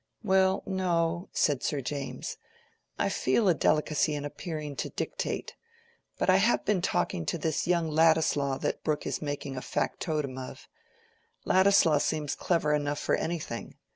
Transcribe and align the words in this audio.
"Well, 0.23 0.63
no," 0.65 1.29
said 1.31 1.61
Sir 1.61 1.79
James; 1.79 2.37
"I 2.97 3.07
feel 3.07 3.47
a 3.47 3.53
delicacy 3.53 4.15
in 4.15 4.25
appearing 4.25 4.75
to 4.77 4.89
dictate. 4.89 5.55
But 6.17 6.27
I 6.27 6.37
have 6.37 6.65
been 6.65 6.81
talking 6.81 7.23
to 7.27 7.37
this 7.37 7.67
young 7.67 7.87
Ladislaw 7.87 8.57
that 8.61 8.83
Brooke 8.83 9.05
is 9.05 9.21
making 9.21 9.57
a 9.57 9.61
factotum 9.61 10.39
of. 10.39 10.67
Ladislaw 11.45 11.99
seems 11.99 12.33
clever 12.33 12.73
enough 12.73 12.97
for 12.97 13.13
anything. 13.13 13.75